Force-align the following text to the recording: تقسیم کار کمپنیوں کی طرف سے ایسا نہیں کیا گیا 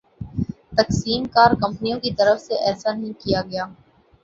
تقسیم 0.77 1.23
کار 1.27 1.51
کمپنیوں 1.61 1.99
کی 1.99 2.13
طرف 2.13 2.41
سے 2.41 2.55
ایسا 2.61 2.93
نہیں 2.93 3.13
کیا 3.19 3.41
گیا 3.41 3.65